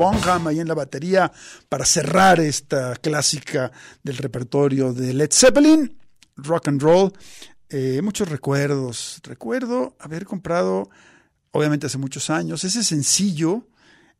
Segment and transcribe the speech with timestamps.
[0.00, 1.30] Bonham ahí en la batería
[1.68, 3.70] para cerrar esta clásica
[4.02, 5.94] del repertorio de Led Zeppelin,
[6.36, 7.12] rock and roll.
[7.68, 9.20] Eh, muchos recuerdos.
[9.24, 10.88] Recuerdo haber comprado,
[11.50, 13.66] obviamente hace muchos años, ese sencillo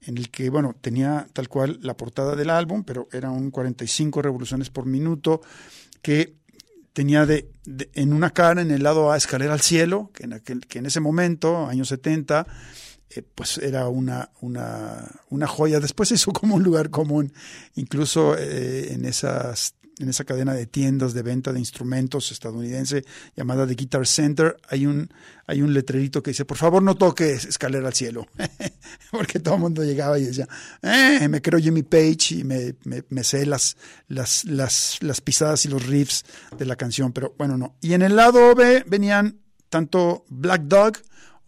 [0.02, 4.20] en el que, bueno, tenía tal cual la portada del álbum, pero era un 45
[4.20, 5.40] revoluciones por minuto,
[6.02, 6.36] que
[6.92, 7.50] tenía de,
[7.94, 10.84] en una cara, en el lado A, Escalera al Cielo, que en, aquel, que en
[10.84, 12.46] ese momento, años 70,
[13.14, 15.80] eh, pues era una, una, una, joya.
[15.80, 17.32] Después se hizo como un lugar común,
[17.74, 23.04] incluso eh, en esas en esa cadena de tiendas de venta de instrumentos estadounidense
[23.36, 25.12] llamada The Guitar Center, hay un,
[25.46, 28.26] hay un letrerito que dice, por favor no toques escalera al cielo,
[29.10, 30.48] porque todo el mundo llegaba y decía,
[30.82, 33.76] eh, me creo Jimmy Page y me, me, sé las,
[34.08, 36.24] las, las, las pisadas y los riffs
[36.56, 37.74] de la canción, pero bueno, no.
[37.82, 40.94] Y en el lado B venían tanto Black Dog,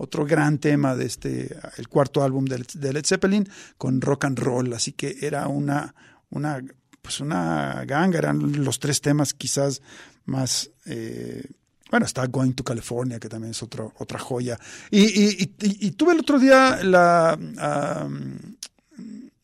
[0.03, 4.73] otro gran tema de este, el cuarto álbum de, Led Zeppelin, con rock and roll,
[4.73, 5.95] así que era una,
[6.31, 6.61] una,
[7.01, 9.81] pues una ganga, eran los tres temas quizás
[10.25, 11.45] más, eh,
[11.89, 14.59] bueno, está Going to California, que también es otro, otra joya.
[14.91, 15.47] Y,
[15.93, 17.39] tuve el otro día la,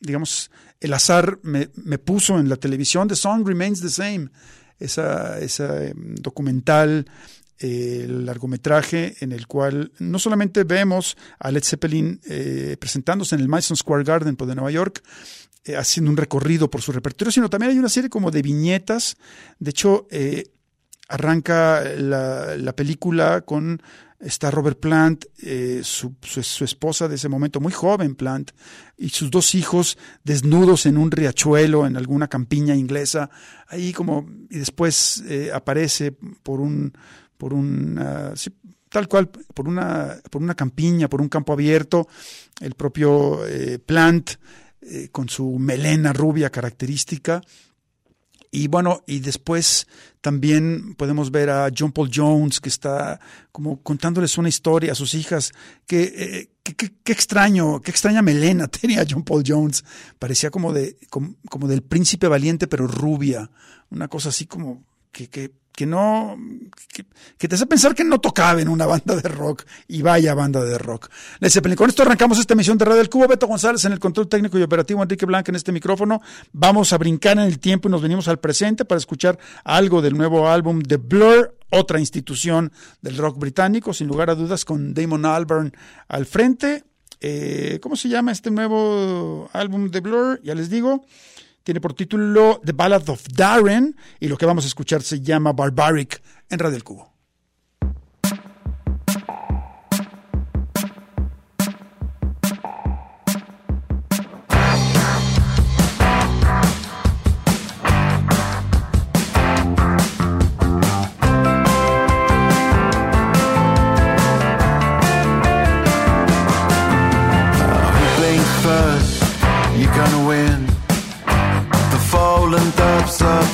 [0.00, 0.50] digamos,
[0.80, 4.28] el azar me, me, puso en la televisión The Song Remains the Same,
[4.80, 7.06] esa, esa em, documental
[7.58, 13.48] el largometraje en el cual no solamente vemos a Led Zeppelin eh, presentándose en el
[13.48, 15.02] Madison Square Garden de Nueva York,
[15.64, 19.16] eh, haciendo un recorrido por su repertorio, sino también hay una serie como de viñetas.
[19.58, 20.52] De hecho, eh,
[21.08, 23.82] arranca la, película con
[24.20, 25.26] está Robert Plant,
[25.82, 28.50] su, su, esposa de ese momento, muy joven Plant,
[28.96, 33.30] y sus dos hijos desnudos en un riachuelo, en alguna campiña inglesa,
[33.68, 35.22] ahí como, y después
[35.52, 36.12] aparece
[36.42, 36.92] por un,
[37.38, 37.98] por un,
[38.88, 42.08] tal cual, por una, por una campiña, por un campo abierto,
[42.60, 44.32] el propio eh, Plant
[44.82, 47.40] eh, con su melena rubia característica.
[48.50, 49.86] Y bueno, y después
[50.22, 53.20] también podemos ver a John Paul Jones, que está
[53.52, 55.52] como contándoles una historia a sus hijas.
[55.86, 59.84] Que, eh, qué extraño, qué extraña melena tenía John Paul Jones.
[60.18, 63.50] Parecía como, de, como, del príncipe valiente, pero rubia.
[63.90, 64.82] Una cosa así como
[65.12, 66.36] que, que que no,
[67.38, 70.64] que, te hace pensar que no tocaba en una banda de rock y vaya banda
[70.64, 71.08] de rock.
[71.76, 73.28] Con esto arrancamos esta emisión de Radio del Cubo.
[73.28, 76.20] Beto González en el control técnico y operativo, Enrique Blanca en este micrófono.
[76.52, 80.18] Vamos a brincar en el tiempo y nos venimos al presente para escuchar algo del
[80.18, 85.26] nuevo álbum de Blur, otra institución del rock británico, sin lugar a dudas, con Damon
[85.26, 85.72] Albarn
[86.08, 86.82] al frente.
[87.20, 90.40] Eh, ¿Cómo se llama este nuevo álbum de Blur?
[90.42, 91.04] Ya les digo.
[91.68, 95.52] Tiene por título The Ballad of Darren y lo que vamos a escuchar se llama
[95.52, 97.17] Barbaric en Radio El Cubo.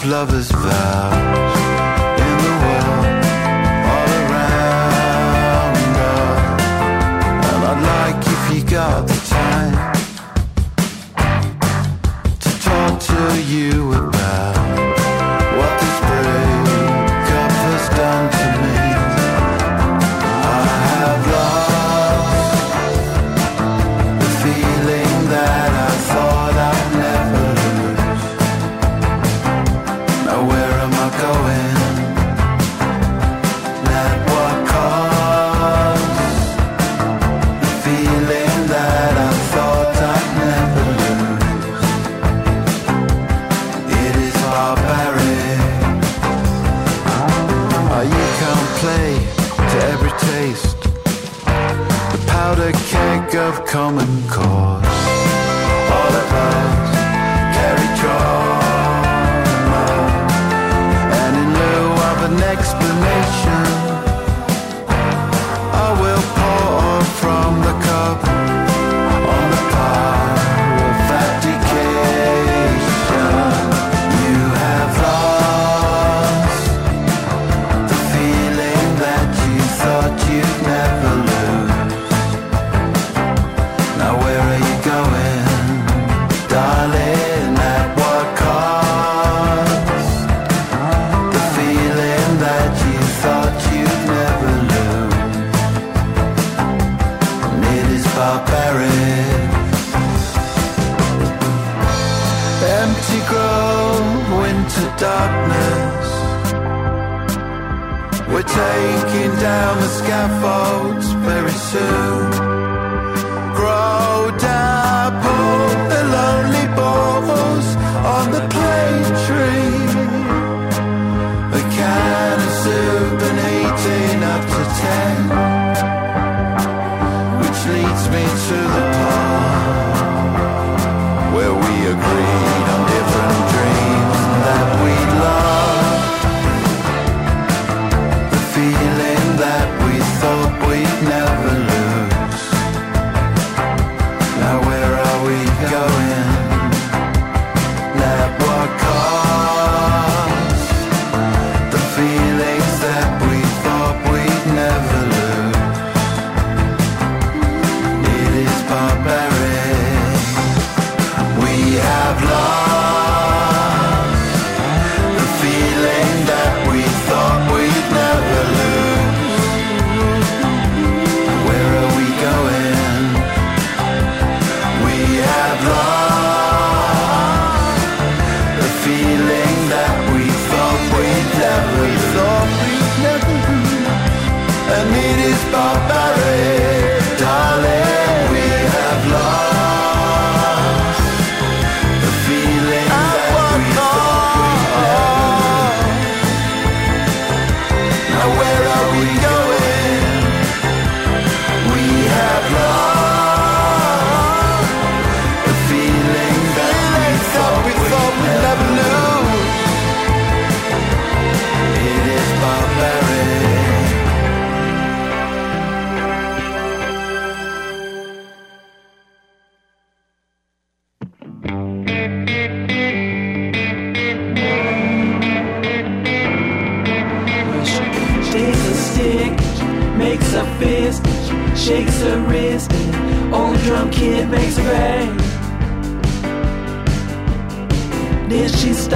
[0.07, 0.94] lovers vow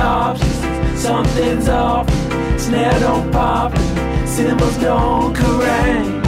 [0.08, 2.08] says, something's off,
[2.58, 3.76] snare don't pop,
[4.26, 6.18] cymbals don't carang.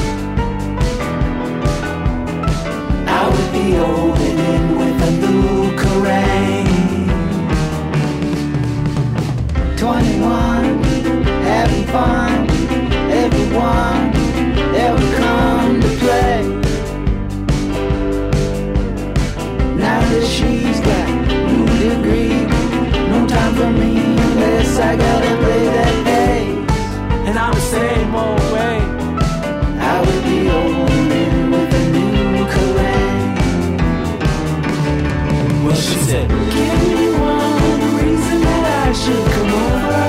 [3.53, 6.69] The old and in with a new carang.
[9.77, 10.83] 21,
[11.43, 12.49] having fun,
[13.11, 14.10] everyone
[24.83, 26.71] I gotta play that bass.
[27.29, 28.79] And I'm the same old way.
[29.93, 33.19] I would be old and with a new Kerrang.
[35.65, 40.05] Well, she said, Give me one reason that I should come over.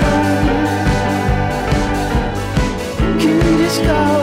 [3.19, 4.20] Can you just call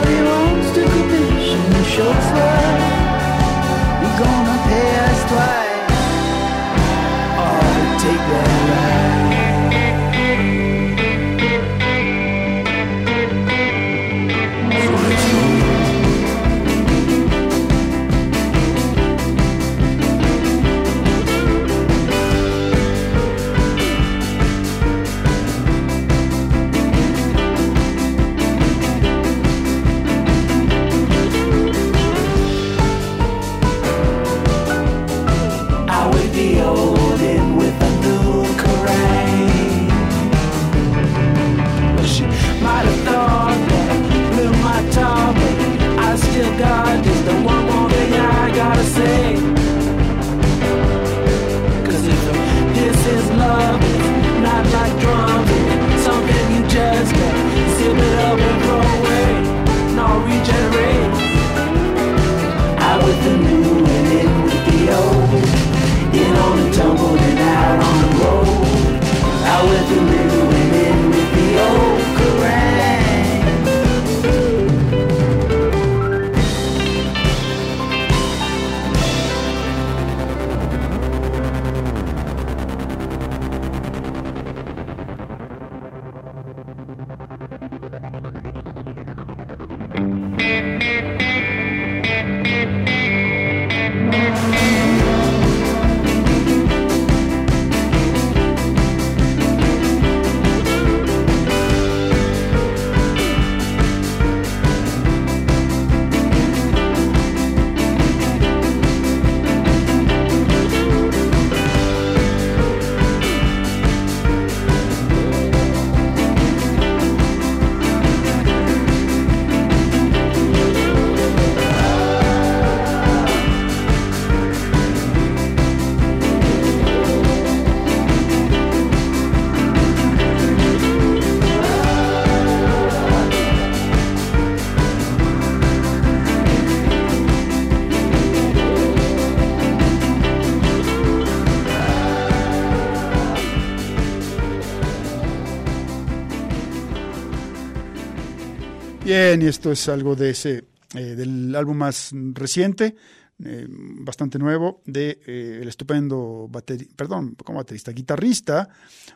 [149.09, 152.95] Bien, y esto es algo de ese, eh, del álbum más reciente,
[153.43, 156.47] eh, bastante nuevo, de eh, el estupendo
[156.95, 158.69] perdón, como baterista, guitarrista,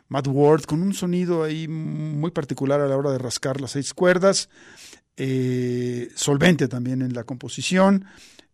[0.08, 3.94] Matt Ward, con un sonido ahí muy particular a la hora de rascar las seis
[3.94, 4.48] cuerdas,
[5.16, 8.04] eh, solvente también en la composición.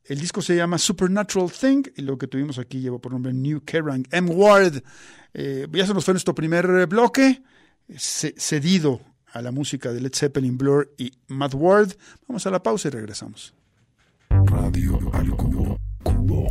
[0.05, 3.63] El disco se llama Supernatural Thing y lo que tuvimos aquí lleva por nombre New
[3.65, 4.31] Kerrang M.
[4.31, 4.83] Ward.
[5.33, 7.43] Ya se nos fue nuestro primer bloque,
[7.97, 9.01] ce- cedido
[9.33, 11.93] a la música de Led Zeppelin, Blur y Matt Ward.
[12.27, 13.55] Vamos a la pausa y regresamos.
[14.31, 15.77] Radio al cubo.
[16.03, 16.47] Cubo.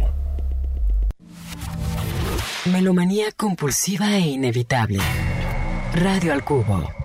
[2.72, 5.00] Melomanía compulsiva e inevitable.
[5.94, 6.99] Radio al cubo.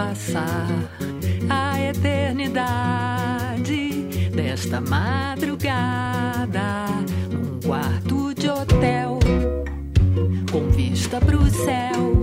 [0.00, 0.66] Passar
[1.50, 6.86] a eternidade desta madrugada
[7.30, 9.18] num quarto de hotel
[10.50, 12.14] com vista pro céu.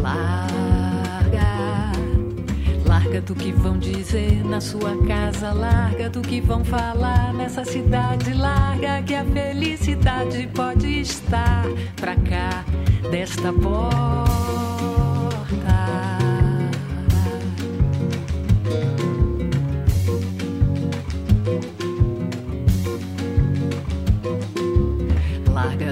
[0.00, 1.90] Larga,
[2.86, 8.32] larga do que vão dizer na sua casa, larga do que vão falar nessa cidade,
[8.34, 11.64] larga que a felicidade pode estar
[11.96, 12.64] pra cá
[13.10, 14.79] desta porta.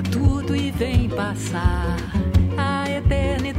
[0.02, 1.96] Tudo e vem passar
[2.56, 3.58] a eternidade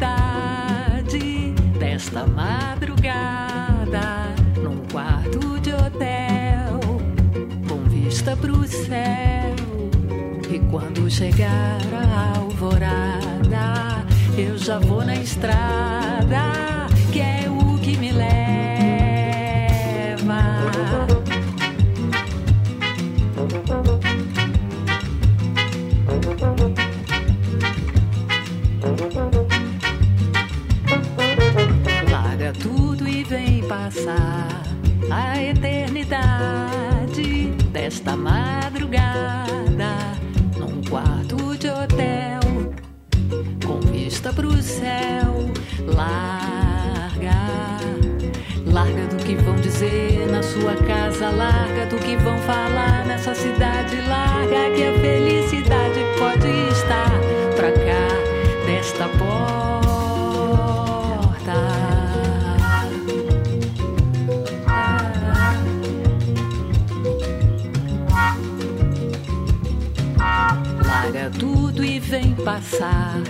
[1.78, 6.80] desta madrugada num quarto de hotel
[7.68, 9.54] com vista pro céu.
[10.50, 14.06] E quando chegar a alvorada,
[14.38, 17.59] eu já vou na estrada, que é o
[33.90, 34.48] passar
[35.10, 36.06] a eternidade
[37.72, 39.96] desta madrugada
[40.60, 42.40] num quarto de hotel
[43.66, 45.50] com vista pro céu.
[45.88, 47.34] Larga,
[48.68, 53.96] larga do que vão dizer na sua casa, larga do que vão falar nessa cidade,
[54.08, 57.29] larga que a felicidade pode estar
[72.10, 73.22] vem passar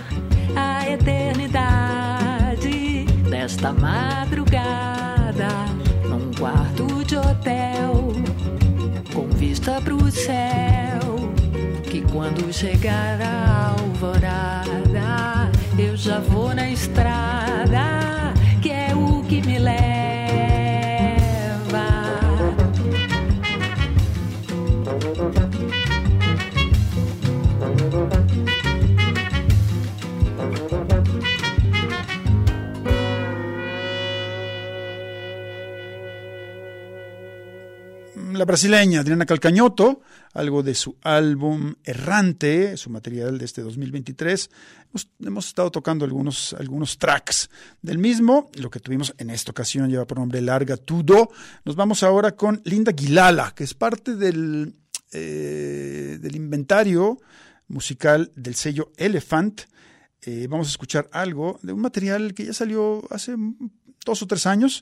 [0.56, 5.50] a eternidade desta madrugada
[6.08, 8.14] num quarto de hotel
[9.14, 11.20] com vista pro céu.
[11.84, 17.59] Que quando chegar a alvorada eu já vou na estrada,
[38.50, 40.02] brasileña Adriana Calcañoto,
[40.34, 44.50] algo de su álbum Errante, su material de este 2023.
[44.90, 47.52] Hemos, hemos estado tocando algunos, algunos tracks
[47.84, 48.50] del mismo.
[48.56, 51.30] Lo que tuvimos en esta ocasión lleva por nombre Larga Tudo.
[51.64, 54.74] Nos vamos ahora con Linda Guilala, que es parte del,
[55.12, 57.20] eh, del inventario
[57.68, 59.62] musical del sello Elephant.
[60.24, 63.36] Eh, vamos a escuchar algo de un material que ya salió hace
[64.04, 64.82] dos o tres años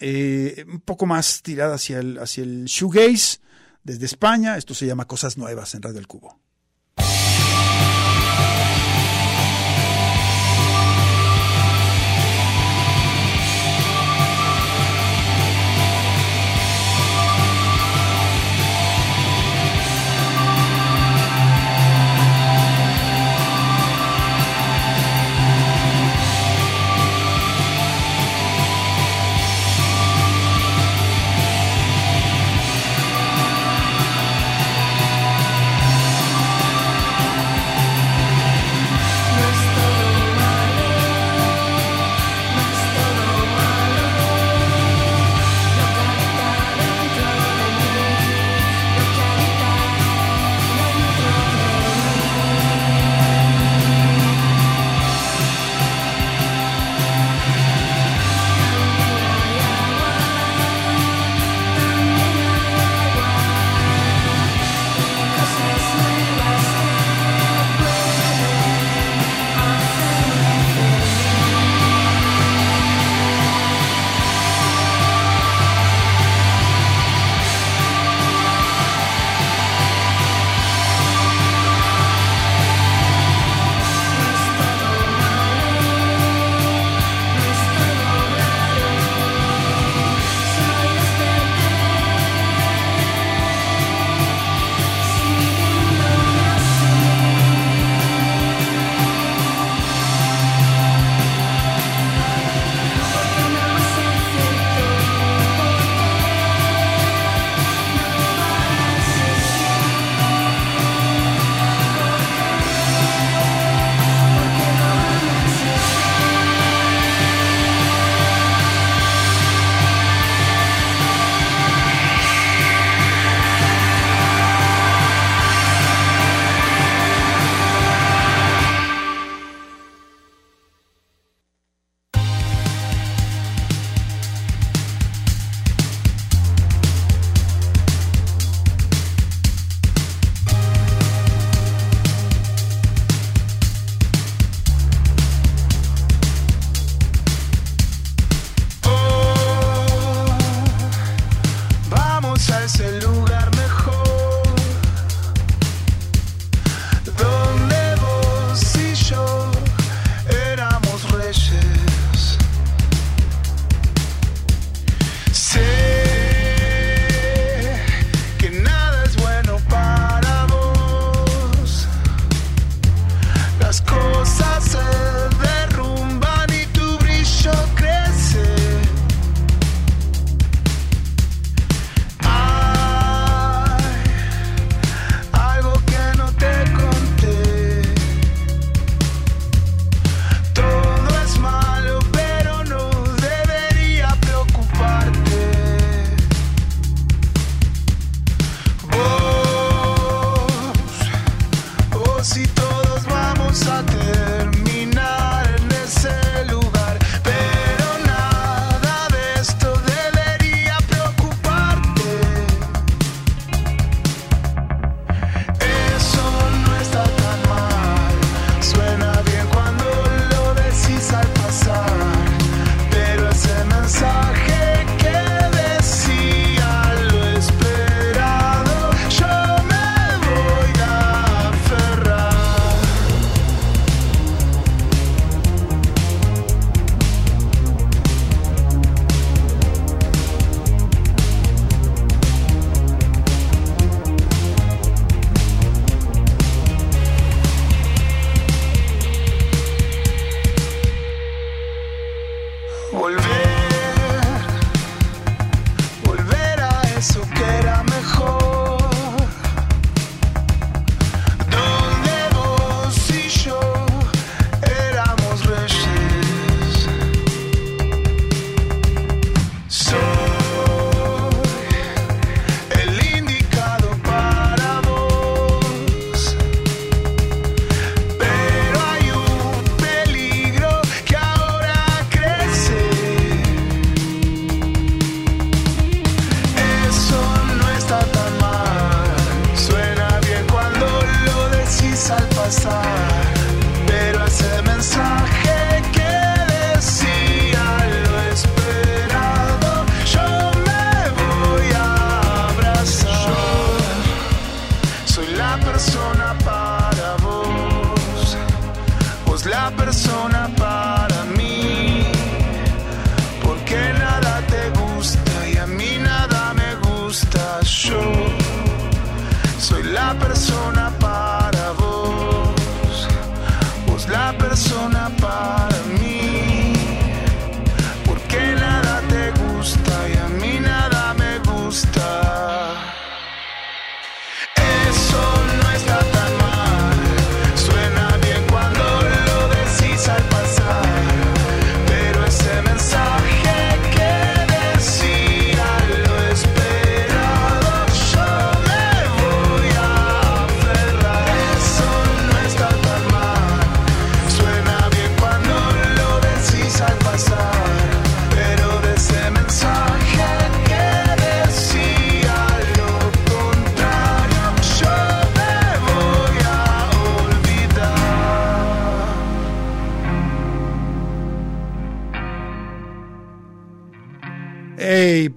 [0.00, 3.38] eh, un poco más tirada hacia el, hacia el shoegaze
[3.82, 4.56] desde España.
[4.56, 6.38] Esto se llama Cosas Nuevas en Radio El Cubo.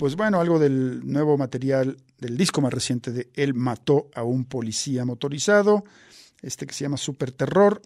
[0.10, 4.46] Pues bueno, algo del nuevo material del disco más reciente de Él mató a un
[4.46, 5.84] policía motorizado,
[6.42, 7.80] este que se llama Super Terror.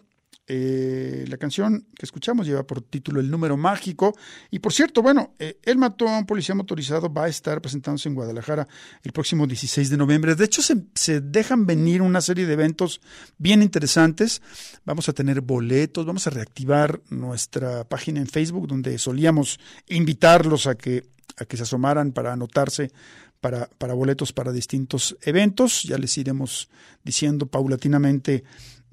[0.46, 4.14] Eh, la canción que escuchamos lleva por título El número mágico.
[4.50, 8.10] Y por cierto, bueno, eh, Él mató a un policía motorizado va a estar presentándose
[8.10, 8.68] en Guadalajara
[9.02, 10.34] el próximo 16 de noviembre.
[10.34, 13.00] De hecho, se, se dejan venir una serie de eventos
[13.38, 14.42] bien interesantes.
[14.84, 20.74] Vamos a tener boletos, vamos a reactivar nuestra página en Facebook donde solíamos invitarlos a
[20.74, 21.04] que,
[21.38, 22.92] a que se asomaran para anotarse
[23.40, 25.82] para, para boletos para distintos eventos.
[25.82, 26.68] Ya les iremos
[27.02, 28.42] diciendo paulatinamente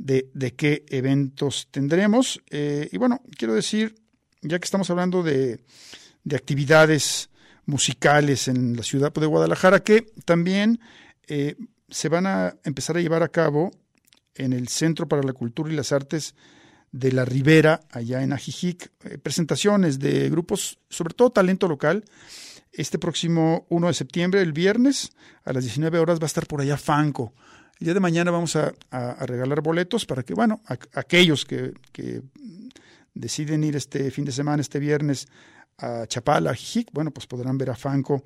[0.02, 2.42] de, de qué eventos tendremos.
[2.50, 3.96] Eh, y bueno, quiero decir,
[4.42, 5.60] ya que estamos hablando de,
[6.24, 7.30] de actividades
[7.66, 10.80] musicales en la ciudad de Guadalajara, que también
[11.28, 11.56] eh,
[11.90, 13.72] se van a empezar a llevar a cabo
[14.34, 16.34] en el Centro para la Cultura y las Artes
[16.92, 22.04] de la Ribera, allá en Ajijic, eh, presentaciones de grupos, sobre todo talento local.
[22.72, 25.12] Este próximo 1 de septiembre, el viernes,
[25.44, 27.34] a las 19 horas, va a estar por allá Fanco.
[27.82, 28.76] El día de mañana vamos a,
[29.26, 30.62] regalar boletos para que, bueno,
[30.94, 32.22] aquellos que, que
[33.16, 35.28] deciden ir este fin de semana, este viernes,
[35.80, 38.24] a Chapala, a Jijic, bueno, pues podrán ver a Fanco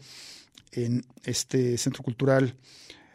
[0.74, 2.54] en este centro cultural,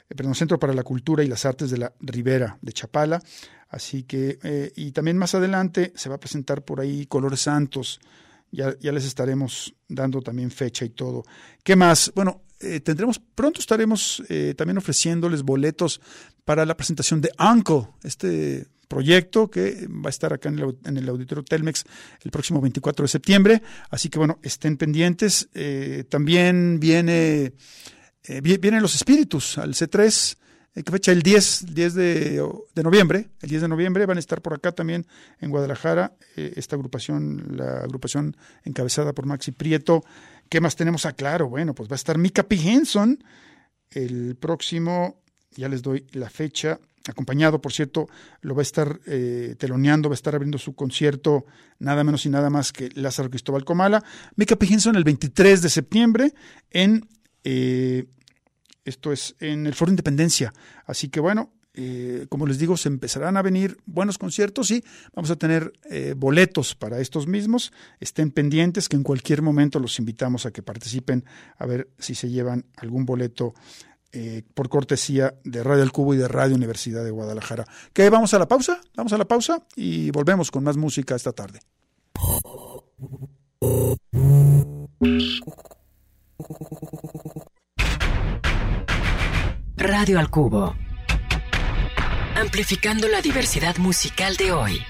[0.09, 3.22] eh, perdón, Centro para la Cultura y las Artes de la Ribera de Chapala.
[3.68, 8.00] Así que, eh, y también más adelante se va a presentar por ahí Colores Santos.
[8.52, 11.22] Ya, ya les estaremos dando también fecha y todo.
[11.62, 12.10] ¿Qué más?
[12.14, 16.00] Bueno, eh, tendremos, pronto estaremos eh, también ofreciéndoles boletos
[16.44, 21.44] para la presentación de Uncle, este proyecto que va a estar acá en el, auditorio
[21.44, 21.84] Telmex
[22.24, 23.62] el próximo 24 de septiembre.
[23.88, 25.48] Así que bueno, estén pendientes.
[25.54, 27.52] Eh, también viene,
[28.24, 30.36] eh, vi- vienen los espíritus al C3.
[30.74, 31.12] Eh, ¿Qué fecha?
[31.12, 33.28] El 10, el 10 de, noviembre.
[33.40, 35.06] El 10 de noviembre van a estar por acá también
[35.40, 36.14] en Guadalajara.
[36.37, 40.04] eh, esta agrupación, la agrupación encabezada por Maxi Prieto.
[40.48, 41.06] ¿Qué más tenemos?
[41.06, 42.59] Ah, claro, bueno, pues va a estar Mika P.
[43.90, 45.22] El próximo,
[45.56, 46.78] ya les doy la fecha,
[47.09, 48.09] acompañado, por cierto,
[48.42, 51.46] lo va a estar eh, teloneando, va a estar abriendo su concierto,
[51.78, 54.02] nada menos y nada más que Lázaro Cristóbal Comala.
[54.37, 54.66] Mika P.
[54.66, 56.33] Henson el 23 de septiembre
[56.70, 57.09] en,
[57.44, 58.06] eh,
[58.90, 60.53] esto es, en el Foro Independencia.
[60.85, 65.31] Así que bueno, eh, como les digo, se empezarán a venir buenos conciertos y vamos
[65.31, 67.72] a tener eh, boletos para estos mismos.
[68.00, 71.24] Estén pendientes que en cualquier momento los invitamos a que participen
[71.57, 73.55] a ver si se llevan algún boleto
[74.12, 77.64] eh, por cortesía de Radio El Cubo y de Radio Universidad de Guadalajara.
[77.92, 78.11] ¿Qué?
[78.11, 78.81] ¿Vamos a la pausa?
[78.96, 81.61] Vamos a la pausa y volvemos con más música esta tarde.
[89.80, 90.76] Radio al Cubo.
[92.36, 94.82] Amplificando la diversidad musical de hoy.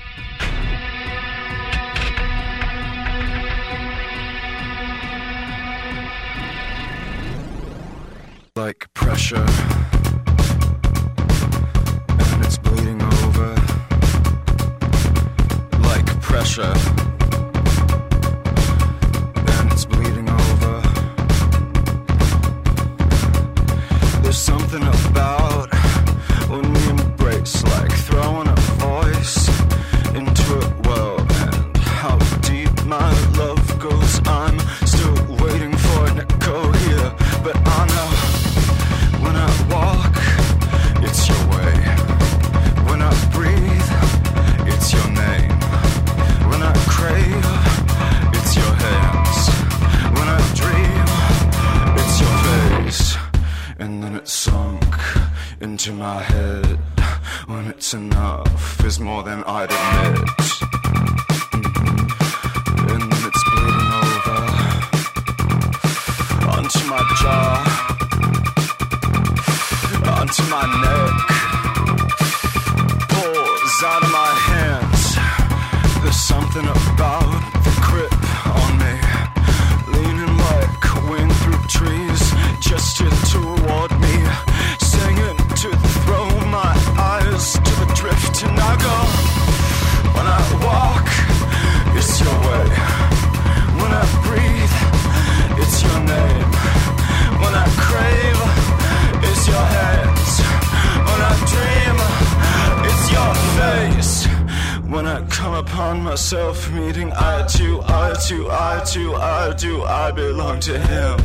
[108.31, 109.11] To eye to
[109.59, 111.19] to eye I belong to him.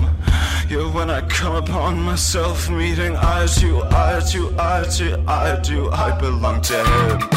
[0.68, 5.92] Yeah, when I come upon myself meeting eye to eye to I to eye do
[5.92, 7.35] I belong to him.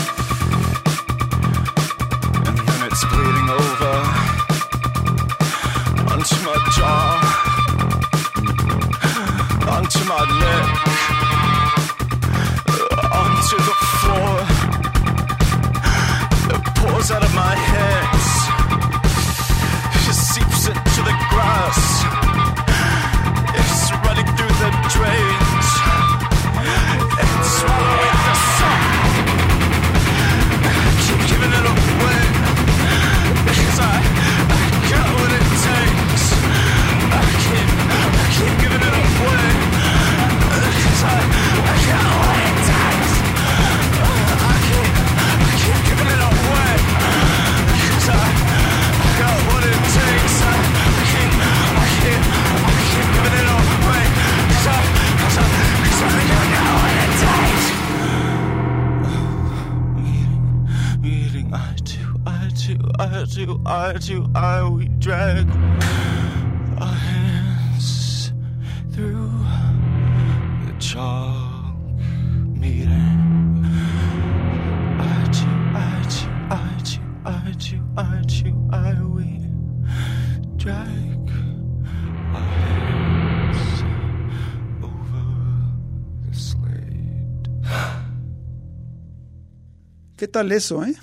[90.16, 90.94] ¿Qué tal eso, eh?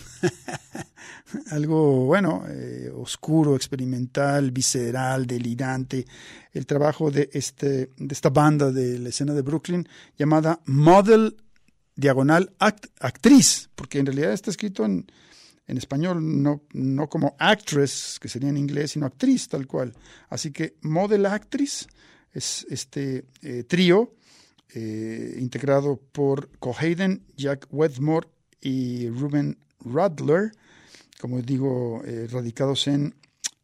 [1.52, 6.06] Algo, bueno, eh, oscuro, experimental, visceral, delirante.
[6.52, 11.36] El trabajo de, este, de esta banda de la escena de Brooklyn llamada Model
[11.96, 15.06] Diagonal Act- Actriz, porque en realidad está escrito en,
[15.68, 19.94] en español, no, no como actress, que sería en inglés, sino actriz tal cual.
[20.30, 21.88] Así que Model Actriz
[22.32, 24.14] es este eh, trío
[24.74, 28.28] eh, integrado por Cohayden, Jack Wedmore
[28.60, 30.52] y Ruben Radler,
[31.20, 33.16] como digo, eh, radicados en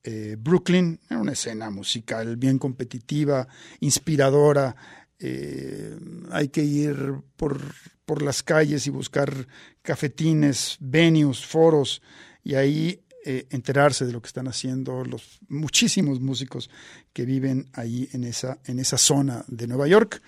[0.04, 3.48] eh, Brooklyn, en una escena musical bien competitiva,
[3.80, 4.76] inspiradora.
[5.20, 5.96] eh,
[6.32, 7.62] hay que ir por,
[8.06, 9.48] por las calles y buscar
[9.82, 12.02] cafetines, venues, foros,
[12.44, 16.72] y ahí enterarse de lo que están haciendo los muchísimos músicos
[17.14, 20.24] que viven ahí en esa, en esa zona de Nueva York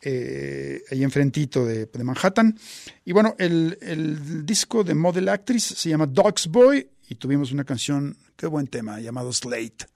[0.00, 2.58] eh, ahí enfrentito de, Manhattan.
[3.04, 7.64] Y bueno, el, el disco de Model Actress se llama Dogs Boy y tuvimos una
[7.64, 9.86] canción, qué buen tema, llamado Slate.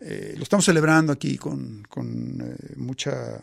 [0.00, 3.42] Eh, lo estamos celebrando aquí con, con, eh, mucha,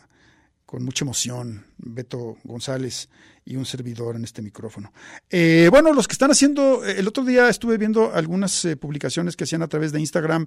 [0.64, 3.08] con mucha emoción, Beto González
[3.46, 4.92] y un servidor en este micrófono.
[5.30, 9.36] Eh, bueno, los que están haciendo, eh, el otro día estuve viendo algunas eh, publicaciones
[9.36, 10.46] que hacían a través de Instagram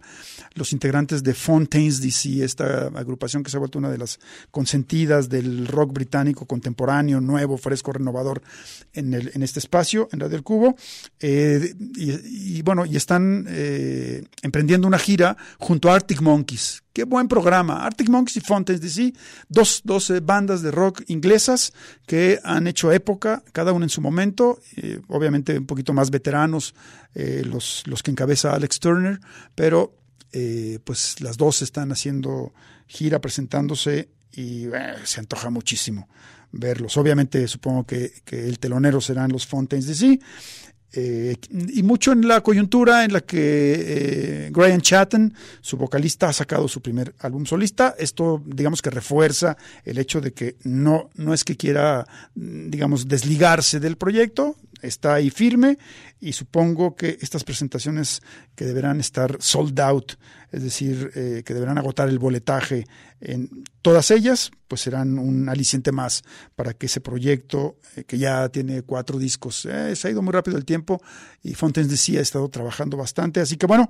[0.54, 4.20] los integrantes de Fontaines DC, esta agrupación que se ha vuelto una de las
[4.52, 8.42] consentidas del rock británico contemporáneo, nuevo, fresco, renovador
[8.92, 10.76] en, el, en este espacio, en Radio del Cubo.
[11.22, 13.48] Eh, y, y, bueno, y están
[14.42, 16.84] emprendiendo una gira junto a Arctic Monkeys.
[16.92, 17.86] Qué buen programa.
[17.86, 19.14] Arctic Monkeys y Fontaines DC,
[19.48, 21.72] dos, dos bandas de rock inglesas
[22.06, 26.76] que han hecho época, cada uno en su momento, eh, obviamente un poquito más veteranos
[27.16, 29.20] eh, los, los que encabeza Alex Turner,
[29.56, 29.94] pero
[30.32, 32.54] eh, pues las dos están haciendo
[32.86, 36.08] gira, presentándose y eh, se antoja muchísimo
[36.52, 36.98] verlos.
[36.98, 40.20] Obviamente supongo que, el telonero serán los Fontaines DC.
[40.94, 46.34] Eh, y mucho en la coyuntura en la que eh, Brian Chatten, su vocalista, ha
[46.34, 47.96] sacado su primer álbum solista.
[47.98, 53.80] Esto, digamos que refuerza el hecho de que no, no es que quiera, digamos, desligarse
[53.80, 55.78] del proyecto, está ahí firme
[56.20, 58.22] y supongo que estas presentaciones
[58.56, 60.14] que deberán estar sold out,
[60.52, 62.86] es decir, eh, que deberán agotar el boletaje
[63.22, 66.24] en todas ellas, pues serán un aliciente más
[66.56, 70.34] para que ese proyecto, eh, que ya tiene cuatro discos, eh, se ha ido muy
[70.34, 71.02] rápido el tiempo
[71.44, 73.90] y Fontaines DC ha estado trabajando bastante, así que bueno,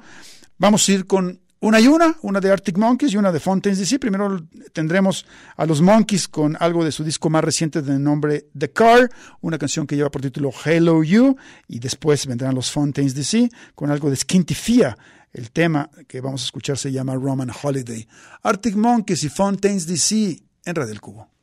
[0.58, 3.80] vamos a ir con una y una, una de Arctic Monkeys y una de Fontaines
[3.80, 4.00] DC.
[4.00, 5.26] Primero tendremos
[5.58, 9.10] a los Monkeys con algo de su disco más reciente de nombre The Car,
[9.41, 11.36] una canción que lleva por título Hello You,
[11.68, 14.97] y después vendrán los Fontaines DC con algo de Skintifia.
[15.32, 18.07] El tema que vamos a escuchar se llama Roman Holiday.
[18.43, 21.38] Arctic Monkeys y Fontaines DC en Radio del Cubo.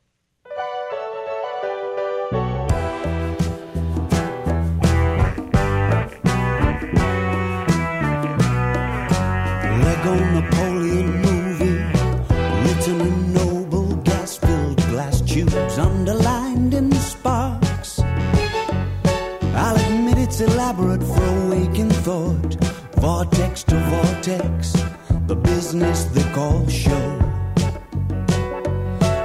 [24.27, 27.19] The business they call show.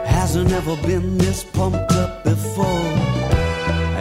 [0.06, 2.86] Hasn't ever been this pumped up before.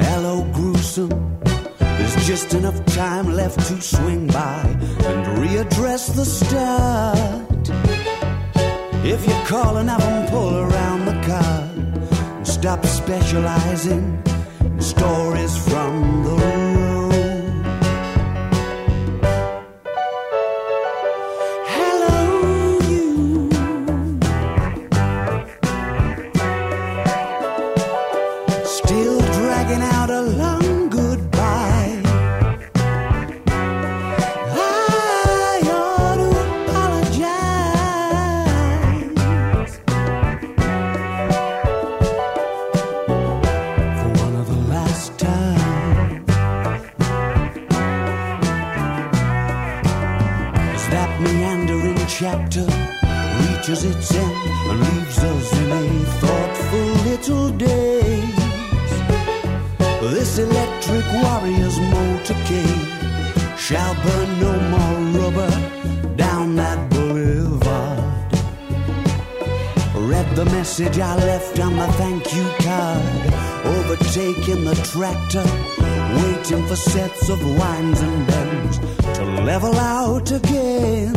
[0.05, 1.41] Hello, gruesome.
[1.79, 4.61] There's just enough time left to swing by
[5.09, 7.71] and readdress the start.
[9.03, 11.63] If you're calling, have 'em pull around the car
[12.37, 14.23] and stop specializing
[14.61, 16.40] in stories from the
[70.41, 73.35] The message I left on the thank you card.
[73.77, 75.45] Overtaking the tractor,
[76.17, 78.79] waiting for sets of winds and bends
[79.19, 81.13] to level out again.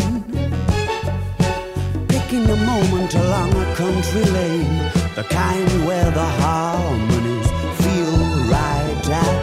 [2.10, 7.50] Picking a moment along a country lane, the kind where the harmonies
[7.80, 8.18] feel
[8.52, 9.43] right at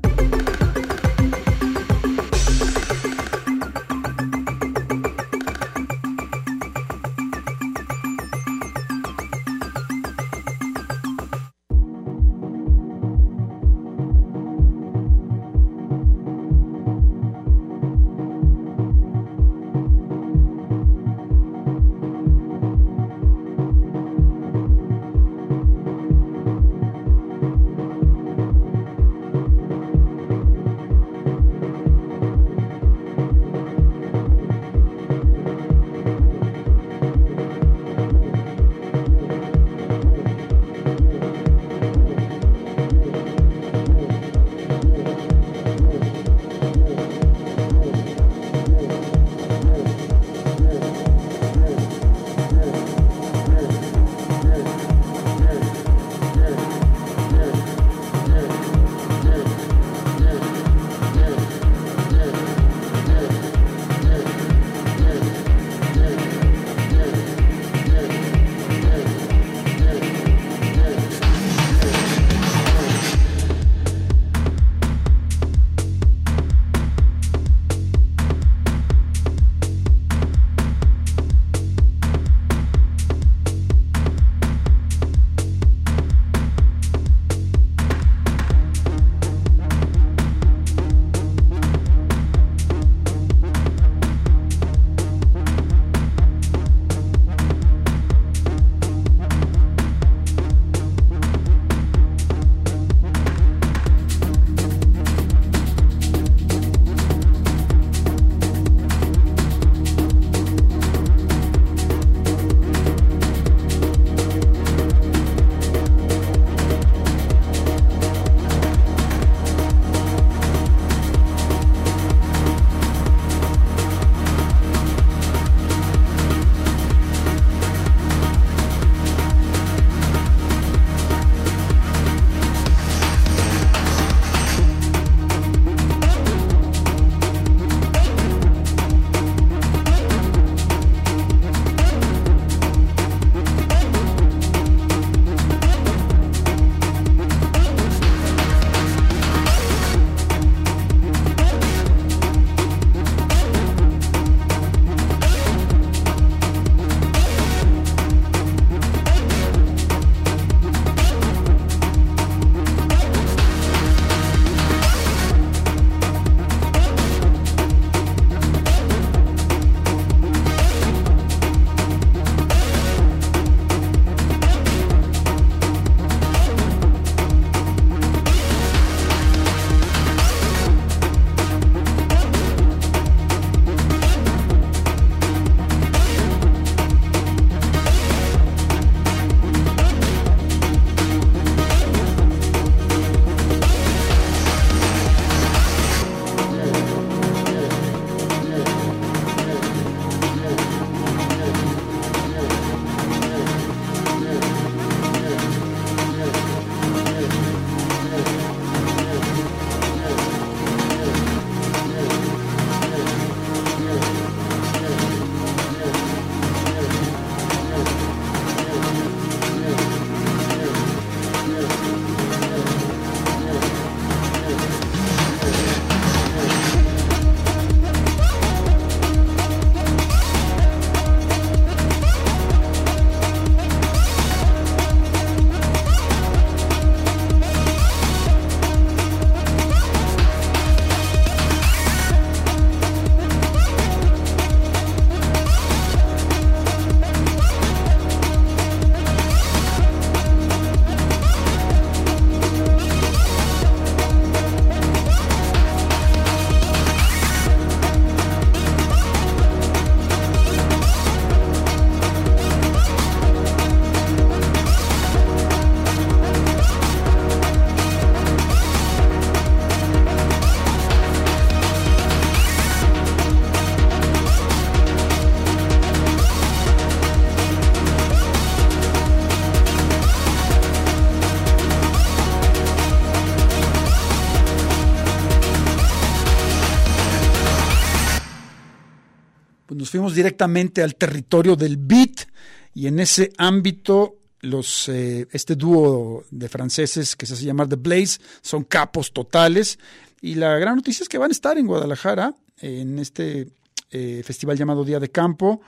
[290.13, 292.27] Directamente al territorio del beat
[292.73, 297.75] y en ese ámbito los, eh, este dúo de franceses que se hace llamar The
[297.75, 299.77] Blaze son capos totales
[300.21, 303.49] y la gran noticia es que van a estar en Guadalajara en este
[303.91, 305.61] eh, festival llamado Día de Campo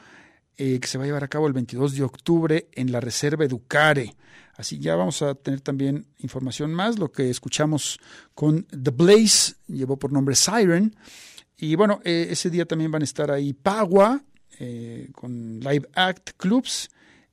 [0.57, 3.43] eh, que se va a llevar a cabo el 22 de octubre en la Reserva
[3.43, 4.15] Educare.
[4.55, 6.99] Así ya vamos a tener también información más.
[6.99, 7.99] Lo que escuchamos
[8.35, 10.95] con The Blaze llevó por nombre Siren.
[11.57, 14.21] Y bueno, ese día también van a estar ahí Pagua
[14.59, 16.89] eh, con Live Act Clubs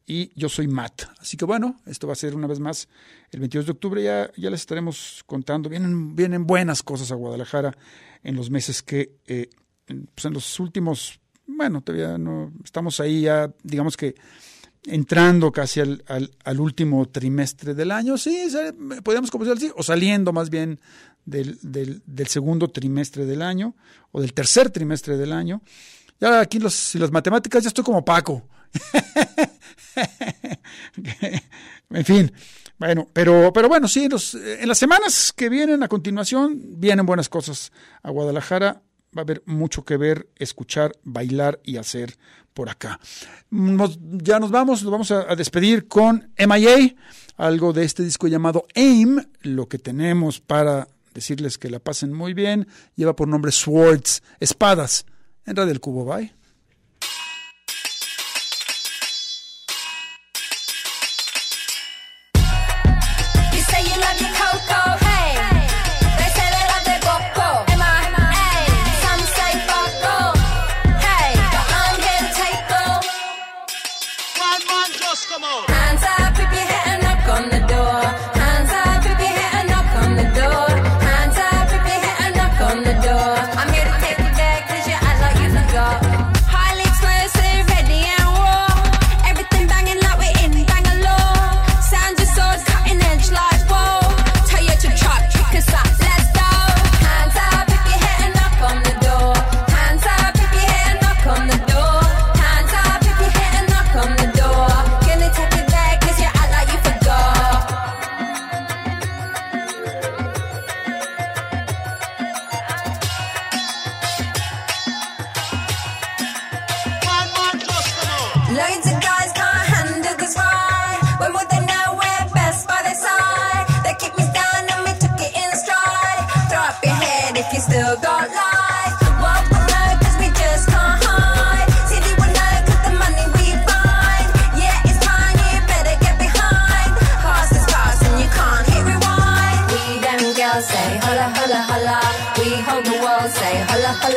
[0.07, 1.03] y Yo Soy Matt.
[1.19, 2.89] Así que bueno, esto va a ser una vez más
[3.31, 4.03] el 22 de octubre.
[4.03, 5.69] Ya, ya les estaremos contando.
[5.69, 7.77] Vienen, vienen buenas cosas a Guadalajara
[8.23, 9.51] en los meses que, eh,
[9.87, 14.15] pues en los últimos, bueno, todavía no, estamos ahí ya, digamos que
[14.85, 18.49] entrando casi al, al, último trimestre del año, sí,
[19.05, 20.81] podríamos comenzar así, o saliendo más bien
[21.25, 23.77] del, del, del segundo trimestre del año,
[24.11, 25.63] o del tercer trimestre del año.
[26.21, 28.47] Ya aquí los, las matemáticas ya estoy como Paco.
[31.91, 32.33] en fin,
[32.79, 37.29] bueno, pero, pero bueno, sí, los- en las semanas que vienen a continuación vienen buenas
[37.29, 38.83] cosas a Guadalajara.
[39.17, 42.17] Va a haber mucho que ver, escuchar, bailar y hacer
[42.55, 43.01] por acá.
[43.51, 46.95] Nos- ya nos vamos, nos vamos a, a despedir con MIA,
[47.37, 49.21] algo de este disco llamado AIM.
[49.43, 55.07] Lo que tenemos para decirles que la pasen muy bien lleva por nombre Swords, espadas.
[55.47, 56.33] En Radio El Cubo, bye.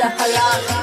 [0.04, 0.83] Holla holla